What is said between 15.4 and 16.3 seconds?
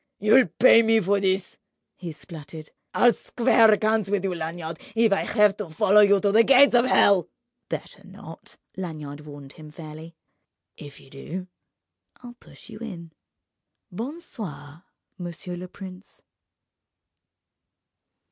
le prince!"